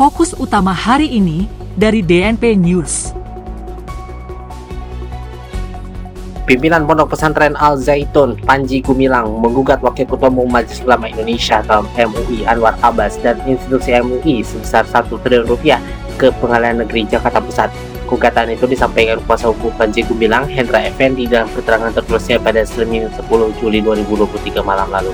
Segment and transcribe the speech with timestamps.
[0.00, 1.44] fokus utama hari ini
[1.76, 3.12] dari DNP News.
[6.48, 11.84] Pimpinan Pondok Pesantren Al Zaitun, Panji Gumilang, menggugat Wakil Ketua Umum Majelis Ulama Indonesia atau
[12.00, 15.76] MUI Anwar Abbas dan institusi MUI sebesar 1 triliun rupiah
[16.16, 17.68] ke Pengadilan Negeri Jakarta Pusat.
[18.08, 23.60] Gugatan itu disampaikan kuasa hukum Panji Gumilang, Hendra Effendi dalam keterangan tertulisnya pada Senin 10
[23.60, 25.12] Juli 2023 malam lalu.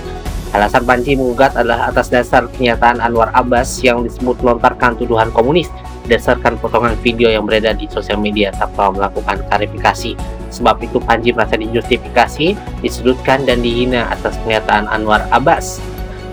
[0.57, 5.68] Alasan Panji menggugat adalah atas dasar pernyataan Anwar Abbas yang disebut melontarkan tuduhan komunis
[6.08, 10.16] berdasarkan potongan video yang beredar di sosial media tanpa melakukan klarifikasi.
[10.49, 15.77] Sebab itu Panji merasa dijustifikasi, disudutkan dan dihina atas pernyataan Anwar Abbas.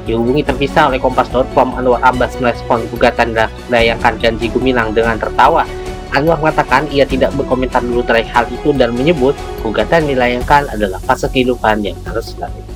[0.07, 5.67] Dihubungi terpisah oleh Kompas.com, Anwar Abbas merespon gugatan dan layangkan janji Gumilang dengan tertawa.
[6.15, 11.27] Anwar mengatakan ia tidak berkomentar dulu terkait hal itu dan menyebut gugatan dilayangkan adalah fase
[11.27, 12.72] kehidupan yang harus dilalui.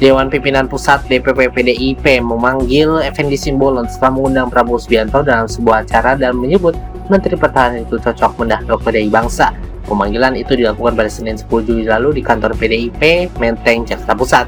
[0.00, 6.16] Dewan Pimpinan Pusat DPP PDIP memanggil Effendi Simbolon setelah mengundang Prabowo Subianto dalam sebuah acara
[6.16, 6.72] dan menyebut
[7.12, 9.52] Menteri Pertahanan itu cocok mendahlok PDI Bangsa.
[9.84, 14.46] Pemanggilan itu dilakukan pada Senin 10 Juli lalu di kantor PDIP Menteng, Jakarta Pusat.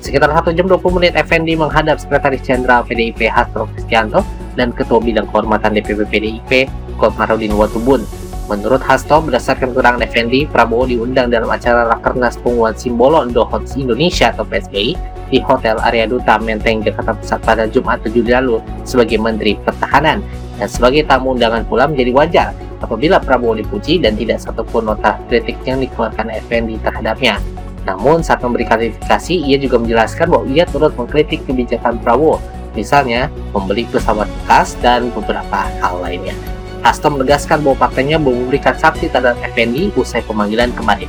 [0.00, 4.24] Sekitar 1 jam 20 menit Effendi menghadap Sekretaris Jenderal PDIP Hasto Kristianto
[4.56, 6.50] dan Ketua Bidang Kehormatan DPP PDIP
[6.96, 8.23] Komarudin Watubun.
[8.44, 14.44] Menurut Hasto, berdasarkan keterangan Effendi, Prabowo diundang dalam acara Rakernas Penguat Simbolon Dohot Indonesia atau
[14.44, 14.92] PSBI
[15.32, 20.20] di Hotel Area Duta Menteng, Jakarta Pusat pada Jumat 7 Juli lalu sebagai Menteri Pertahanan.
[20.60, 22.48] Dan sebagai tamu undangan pula menjadi wajar
[22.84, 27.40] apabila Prabowo dipuji dan tidak satupun nota kritik yang dikeluarkan Effendi terhadapnya.
[27.88, 32.44] Namun saat memberi klarifikasi, ia juga menjelaskan bahwa ia turut mengkritik kebijakan Prabowo,
[32.76, 36.53] misalnya membeli pesawat bekas dan beberapa hal lainnya.
[36.84, 41.08] Hasto menegaskan bahwa partainya memberikan saksi terhadap Effendi usai pemanggilan kemarin.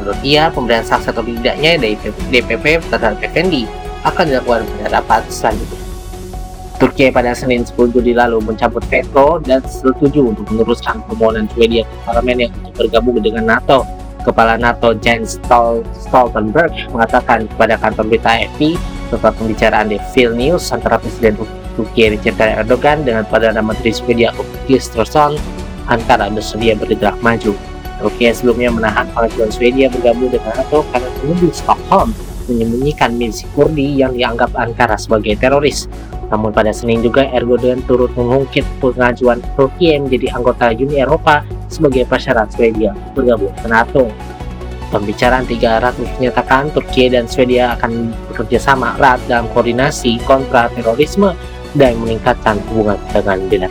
[0.00, 2.00] Menurut ia, pemberian saksi atau tidaknya dari
[2.32, 3.68] DPP terhadap Effendi
[4.08, 5.78] akan dilakukan pada rapat selanjutnya.
[6.80, 11.96] Turki pada Senin 10 Juli lalu mencabut veto dan setuju untuk meneruskan permohonan Swedia ke
[12.02, 13.86] parlemen yang untuk bergabung dengan NATO.
[14.26, 15.38] Kepala NATO Jens
[15.94, 18.74] Stoltenberg mengatakan kepada kantor berita AFP
[19.12, 21.38] setelah pembicaraan di Vilnius antara Presiden
[21.74, 25.36] Turki Recep Tayyip Erdogan dengan Perdana Menteri Swedia Ulf Kristersson
[25.90, 27.54] Ankara bersedia bergerak maju.
[28.02, 32.10] Turki sebelumnya menahan pengajuan Swedia bergabung dengan NATO karena menuduh Stockholm
[32.50, 35.86] menyembunyikan milisi Kurdi yang dianggap Ankara sebagai teroris.
[36.32, 42.50] Namun pada Senin juga Erdogan turut mengungkit pengajuan Turki menjadi anggota Uni Eropa sebagai persyarat
[42.50, 44.08] Swedia bergabung ke NATO.
[44.92, 51.32] Pembicaraan tiga arah menyatakan Turki dan Swedia akan bekerja sama erat dalam koordinasi kontra terorisme
[51.72, 53.68] dahil muling katang bunga sa kanila.